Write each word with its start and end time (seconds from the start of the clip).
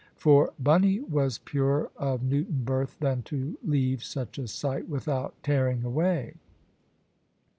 For 0.15 0.51
Bunny 0.59 0.99
was 1.01 1.37
purer 1.37 1.91
of 1.95 2.23
Newton 2.23 2.63
birth 2.65 2.97
than 2.99 3.21
to 3.29 3.55
leave 3.63 4.03
such 4.03 4.39
a 4.39 4.47
sight 4.47 4.89
without 4.89 5.35
tearing 5.43 5.83
away. 5.83 6.33